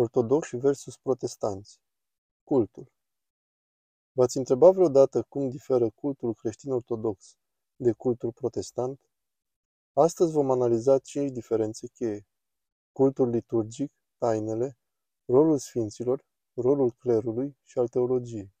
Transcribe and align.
Ortodoxi 0.00 0.56
versus 0.56 0.96
protestanți. 0.96 1.80
Cultul. 2.44 2.92
V-ați 4.12 4.36
întrebat 4.36 4.74
vreodată 4.74 5.22
cum 5.22 5.48
diferă 5.48 5.90
cultul 5.90 6.34
creștin-ortodox 6.34 7.36
de 7.76 7.92
cultul 7.92 8.32
protestant? 8.32 9.00
Astăzi 9.92 10.32
vom 10.32 10.50
analiza 10.50 10.98
cinci 10.98 11.30
diferențe 11.30 11.86
cheie. 11.86 12.26
Cultul 12.92 13.28
liturgic, 13.28 13.92
tainele, 14.18 14.78
rolul 15.24 15.58
sfinților, 15.58 16.24
rolul 16.54 16.90
clerului 16.90 17.56
și 17.64 17.78
al 17.78 17.88
teologiei. 17.88 18.54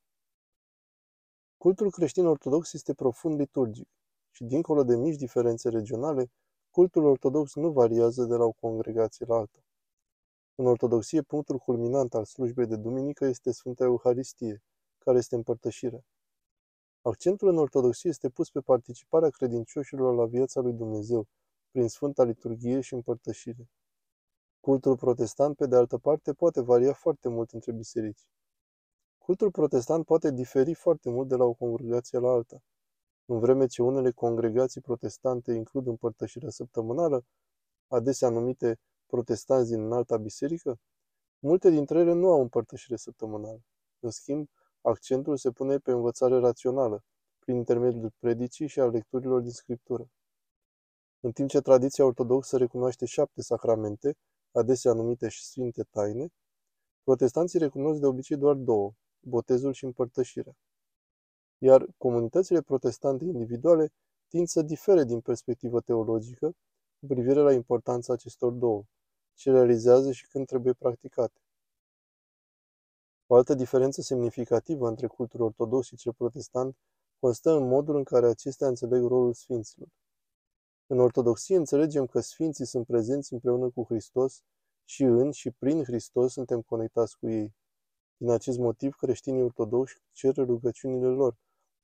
Cultul 1.56 1.90
creștin-ortodox 1.90 2.72
este 2.72 2.94
profund 2.94 3.38
liturgic 3.38 3.88
și, 4.30 4.44
dincolo 4.44 4.84
de 4.84 4.96
mici 4.96 5.16
diferențe 5.16 5.68
regionale, 5.68 6.30
cultul 6.70 7.04
ortodox 7.04 7.54
nu 7.54 7.70
variază 7.70 8.24
de 8.24 8.34
la 8.34 8.44
o 8.44 8.52
congregație 8.52 9.26
la 9.26 9.36
alta. 9.36 9.58
În 10.60 10.66
ortodoxie, 10.66 11.22
punctul 11.22 11.58
culminant 11.58 12.14
al 12.14 12.24
slujbei 12.24 12.66
de 12.66 12.76
duminică 12.76 13.24
este 13.24 13.50
Sfânta 13.50 13.84
Euharistie, 13.84 14.62
care 14.98 15.18
este 15.18 15.34
împărtășirea. 15.34 16.04
Accentul 17.02 17.48
în 17.48 17.56
ortodoxie 17.56 18.10
este 18.10 18.28
pus 18.28 18.50
pe 18.50 18.60
participarea 18.60 19.28
credincioșilor 19.28 20.14
la 20.14 20.26
viața 20.26 20.60
lui 20.60 20.72
Dumnezeu, 20.72 21.26
prin 21.70 21.88
Sfânta 21.88 22.24
Liturghie 22.24 22.80
și 22.80 22.94
împărtășire. 22.94 23.68
Cultul 24.60 24.96
protestant, 24.96 25.56
pe 25.56 25.66
de 25.66 25.76
altă 25.76 25.98
parte, 25.98 26.32
poate 26.32 26.60
varia 26.60 26.92
foarte 26.92 27.28
mult 27.28 27.50
între 27.50 27.72
biserici. 27.72 28.28
Cultul 29.18 29.50
protestant 29.50 30.04
poate 30.04 30.30
diferi 30.30 30.74
foarte 30.74 31.10
mult 31.10 31.28
de 31.28 31.34
la 31.34 31.44
o 31.44 31.52
congregație 31.52 32.18
la 32.18 32.30
alta. 32.30 32.62
În 33.24 33.38
vreme 33.38 33.66
ce 33.66 33.82
unele 33.82 34.10
congregații 34.10 34.80
protestante 34.80 35.52
includ 35.52 35.86
împărtășirea 35.86 36.50
săptămânală, 36.50 37.24
adesea 37.88 38.28
numite 38.28 38.78
protestanți 39.10 39.70
din 39.70 39.80
înalta 39.84 40.16
biserică, 40.16 40.78
multe 41.38 41.70
dintre 41.70 41.98
ele 41.98 42.12
nu 42.12 42.30
au 42.30 42.40
împărtășire 42.40 42.96
săptămânală. 42.96 43.60
În 43.98 44.10
schimb, 44.10 44.48
accentul 44.80 45.36
se 45.36 45.50
pune 45.50 45.78
pe 45.78 45.90
învățare 45.90 46.38
rațională, 46.38 47.04
prin 47.38 47.56
intermediul 47.56 48.12
predicii 48.18 48.66
și 48.66 48.80
a 48.80 48.86
lecturilor 48.86 49.40
din 49.40 49.50
Scriptură. 49.50 50.10
În 51.20 51.32
timp 51.32 51.48
ce 51.48 51.60
tradiția 51.60 52.04
ortodoxă 52.04 52.56
recunoaște 52.56 53.04
șapte 53.04 53.42
sacramente, 53.42 54.16
adesea 54.52 54.92
numite 54.92 55.28
și 55.28 55.44
sfinte 55.44 55.82
taine, 55.82 56.28
protestanții 57.02 57.58
recunosc 57.58 58.00
de 58.00 58.06
obicei 58.06 58.36
doar 58.36 58.54
două, 58.54 58.92
botezul 59.20 59.72
și 59.72 59.84
împărtășirea. 59.84 60.52
Iar 61.58 61.86
comunitățile 61.98 62.60
protestante 62.60 63.24
individuale 63.24 63.92
tind 64.28 64.48
să 64.48 64.62
difere 64.62 65.04
din 65.04 65.20
perspectivă 65.20 65.80
teologică 65.80 66.54
cu 67.00 67.06
privire 67.06 67.40
la 67.40 67.52
importanța 67.52 68.12
acestor 68.12 68.52
două 68.52 68.84
ce 69.40 69.50
realizează 69.50 70.12
și 70.12 70.28
când 70.28 70.46
trebuie 70.46 70.72
practicate. 70.72 71.40
O 73.26 73.34
altă 73.34 73.54
diferență 73.54 74.00
semnificativă 74.00 74.88
între 74.88 75.06
cultul 75.06 75.40
ortodox 75.40 75.86
și 75.86 75.96
cel 75.96 76.12
protestant 76.12 76.76
constă 77.18 77.50
în 77.50 77.68
modul 77.68 77.96
în 77.96 78.04
care 78.04 78.26
acestea 78.26 78.66
înțeleg 78.68 79.02
rolul 79.02 79.32
sfinților. 79.32 79.88
În 80.86 80.98
ortodoxie 80.98 81.56
înțelegem 81.56 82.06
că 82.06 82.20
sfinții 82.20 82.64
sunt 82.66 82.86
prezenți 82.86 83.32
împreună 83.32 83.70
cu 83.70 83.84
Hristos 83.84 84.42
și 84.84 85.02
în 85.02 85.30
și 85.30 85.50
prin 85.50 85.84
Hristos 85.84 86.32
suntem 86.32 86.62
conectați 86.62 87.18
cu 87.18 87.28
ei. 87.28 87.54
Din 88.16 88.30
acest 88.30 88.58
motiv, 88.58 88.94
creștinii 88.94 89.42
ortodoxi 89.42 90.02
cer 90.12 90.34
rugăciunile 90.34 91.08
lor, 91.08 91.36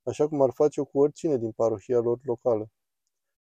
așa 0.02 0.28
cum 0.28 0.42
ar 0.42 0.50
face-o 0.50 0.84
cu 0.84 0.98
oricine 0.98 1.36
din 1.36 1.52
parohia 1.52 1.98
lor 1.98 2.18
locală. 2.22 2.70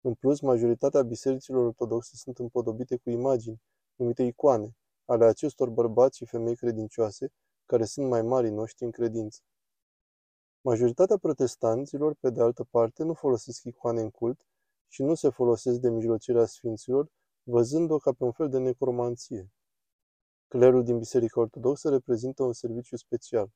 În 0.01 0.13
plus, 0.13 0.39
majoritatea 0.39 1.01
bisericilor 1.01 1.65
ortodoxe 1.65 2.15
sunt 2.15 2.39
împodobite 2.39 2.97
cu 2.97 3.09
imagini, 3.09 3.61
numite 3.95 4.23
icoane, 4.23 4.75
ale 5.05 5.25
acestor 5.25 5.69
bărbați 5.69 6.17
și 6.17 6.25
femei 6.25 6.55
credincioase, 6.55 7.31
care 7.65 7.85
sunt 7.85 8.07
mai 8.07 8.21
mari 8.21 8.49
noștri 8.49 8.85
în 8.85 8.91
credință. 8.91 9.41
Majoritatea 10.61 11.17
protestanților, 11.17 12.15
pe 12.19 12.29
de 12.29 12.41
altă 12.41 12.63
parte, 12.63 13.03
nu 13.03 13.13
folosesc 13.13 13.63
icoane 13.63 14.01
în 14.01 14.09
cult 14.09 14.41
și 14.87 15.03
nu 15.03 15.15
se 15.15 15.29
folosesc 15.29 15.79
de 15.79 15.89
mijlocirea 15.89 16.45
sfinților, 16.45 17.07
văzând-o 17.43 17.97
ca 17.97 18.11
pe 18.11 18.23
un 18.23 18.31
fel 18.31 18.49
de 18.49 18.57
necromanție. 18.57 19.51
Clerul 20.47 20.83
din 20.83 20.97
Biserica 20.97 21.39
Ortodoxă 21.39 21.89
reprezintă 21.89 22.43
un 22.43 22.53
serviciu 22.53 22.95
special. 22.95 23.51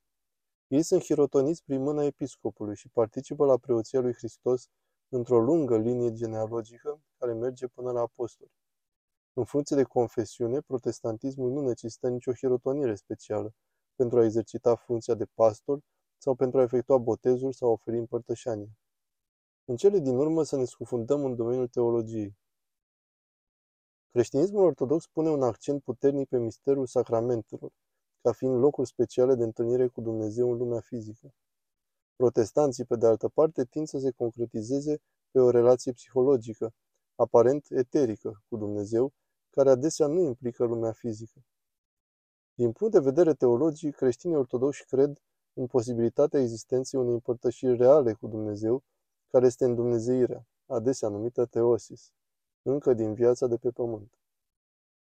Ei 0.68 0.84
sunt 0.84 1.04
hirotoniți 1.04 1.64
prin 1.64 1.82
mâna 1.82 2.04
episcopului 2.04 2.76
și 2.76 2.90
participă 2.90 3.46
la 3.46 3.58
preoția 3.58 4.00
lui 4.00 4.14
Hristos 4.14 4.70
într-o 5.10 5.40
lungă 5.40 5.78
linie 5.78 6.14
genealogică 6.14 7.02
care 7.18 7.34
merge 7.34 7.68
până 7.68 7.92
la 7.92 8.00
apostoli. 8.00 8.52
În 9.38 9.46
funcție 9.46 9.76
de 9.76 9.84
confesiune, 9.84 10.62
protestantismul 10.62 11.52
nu 11.52 11.62
necesită 11.62 12.10
nicio 12.10 12.34
hirotonire 12.34 12.96
specială 12.96 13.54
pentru 13.96 14.20
a 14.20 14.24
exercita 14.24 14.76
funcția 14.76 15.14
de 15.14 15.26
pastor 15.26 15.80
sau 16.18 16.36
pentru 16.36 16.60
a 16.60 16.62
efectua 16.62 16.98
botezul 16.98 17.52
sau 17.52 17.68
a 17.68 17.72
oferi 17.72 17.98
împărtășanie. 17.98 18.70
În 19.66 19.76
cele 19.76 20.00
din 20.00 20.16
urmă 20.16 20.44
să 20.44 20.56
ne 20.58 20.66
scufundăm 20.66 21.26
în 21.26 21.36
domeniul 21.36 21.68
teologiei. 21.68 22.38
Creștinismul 24.12 24.64
ortodox 24.64 25.08
pune 25.08 25.30
un 25.30 25.42
accent 25.42 25.84
puternic 25.84 26.28
pe 26.28 26.38
misterul 26.38 26.86
sacramentelor, 26.86 27.72
ca 28.22 28.32
fiind 28.32 28.56
locuri 28.56 28.88
speciale 28.88 29.36
de 29.36 29.44
întâlnire 29.44 29.88
cu 29.88 30.02
Dumnezeu 30.02 30.52
în 30.52 30.58
lumea 30.58 30.80
fizică. 30.80 31.34
Protestanții, 32.16 32.86
pe 32.86 32.96
de 32.96 33.06
altă 33.06 33.28
parte, 33.30 33.66
tind 33.66 33.88
să 33.88 34.00
se 34.00 34.12
concretizeze 34.12 34.98
pe 35.32 35.40
o 35.40 35.50
relație 35.50 35.92
psihologică, 35.92 36.74
aparent 37.16 37.66
eterică, 37.70 38.44
cu 38.48 38.58
Dumnezeu, 38.58 39.14
care 39.56 39.70
adesea 39.70 40.08
nu 40.08 40.20
implică 40.20 40.64
lumea 40.64 40.92
fizică. 40.92 41.40
Din 42.54 42.72
punct 42.72 42.94
de 42.94 43.00
vedere 43.00 43.34
teologic, 43.34 43.96
creștinii 43.96 44.36
ortodoxi 44.36 44.86
cred 44.86 45.22
în 45.54 45.68
posibilitatea 45.68 46.40
existenței 46.40 47.00
unei 47.00 47.14
împărtășiri 47.14 47.78
reale 47.78 48.14
cu 48.14 48.28
Dumnezeu, 48.28 48.84
care 49.28 49.46
este 49.46 49.66
în 49.66 49.76
Dumnezeirea, 49.76 50.48
adesea 50.66 51.10
numită 51.10 51.46
teosis, 51.46 52.12
încă 52.62 52.94
din 52.94 53.14
viața 53.14 53.48
de 53.48 53.58
pe 53.58 53.72
pământ. 53.72 54.18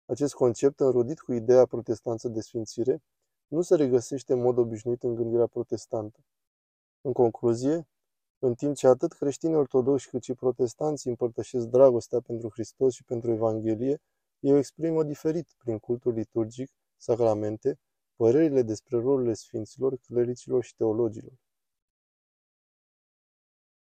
Acest 0.06 0.34
concept, 0.34 0.80
înrudit 0.80 1.20
cu 1.20 1.32
ideea 1.32 1.66
protestanță 1.66 2.28
de 2.28 2.40
sfințire, 2.40 3.02
nu 3.46 3.62
se 3.62 3.76
regăsește 3.76 4.32
în 4.32 4.40
mod 4.40 4.58
obișnuit 4.58 5.02
în 5.02 5.14
gândirea 5.14 5.46
protestantă. 5.46 6.18
În 7.00 7.12
concluzie, 7.12 7.88
în 8.38 8.54
timp 8.54 8.76
ce 8.76 8.86
atât 8.86 9.12
creștinii 9.12 9.56
ortodoxi 9.56 10.08
cât 10.08 10.22
și 10.22 10.34
protestanții 10.34 11.10
împărtășesc 11.10 11.66
dragostea 11.66 12.20
pentru 12.20 12.48
Hristos 12.50 12.94
și 12.94 13.04
pentru 13.04 13.30
Evanghelie, 13.30 14.00
ei 14.40 14.52
o 14.52 14.56
exprimă 14.56 15.02
diferit 15.04 15.48
prin 15.58 15.78
cultul 15.78 16.12
liturgic, 16.12 16.70
sacramente, 16.96 17.78
părerile 18.16 18.62
despre 18.62 18.98
rolurile 18.98 19.34
sfinților, 19.34 19.96
clericilor 20.06 20.64
și 20.64 20.74
teologilor. 20.74 21.32